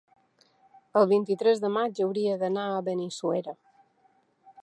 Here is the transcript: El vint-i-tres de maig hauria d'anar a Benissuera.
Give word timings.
El 1.01 1.05
vint-i-tres 1.11 1.61
de 1.65 1.71
maig 1.75 2.01
hauria 2.07 2.39
d'anar 2.45 2.65
a 2.69 2.81
Benissuera. 2.89 3.57